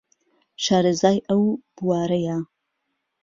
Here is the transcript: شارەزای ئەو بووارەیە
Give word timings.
شارەزای 0.65 1.19
ئەو 1.27 1.41
بووارەیە 1.75 2.37